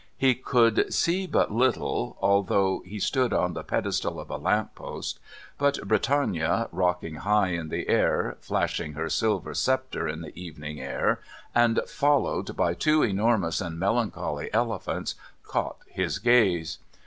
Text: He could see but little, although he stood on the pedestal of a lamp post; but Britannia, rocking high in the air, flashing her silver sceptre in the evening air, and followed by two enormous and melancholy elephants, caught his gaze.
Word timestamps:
He 0.17 0.33
could 0.33 0.91
see 0.91 1.27
but 1.27 1.51
little, 1.51 2.17
although 2.21 2.81
he 2.83 2.97
stood 2.99 3.33
on 3.33 3.53
the 3.53 3.61
pedestal 3.63 4.19
of 4.19 4.31
a 4.31 4.35
lamp 4.37 4.73
post; 4.73 5.19
but 5.59 5.77
Britannia, 5.87 6.67
rocking 6.71 7.17
high 7.17 7.49
in 7.49 7.69
the 7.69 7.87
air, 7.87 8.35
flashing 8.41 8.93
her 8.93 9.09
silver 9.09 9.53
sceptre 9.53 10.07
in 10.07 10.21
the 10.23 10.35
evening 10.35 10.79
air, 10.79 11.19
and 11.53 11.79
followed 11.85 12.57
by 12.57 12.73
two 12.73 13.03
enormous 13.03 13.61
and 13.61 13.77
melancholy 13.77 14.51
elephants, 14.55 15.13
caught 15.43 15.77
his 15.87 16.17
gaze. 16.17 16.79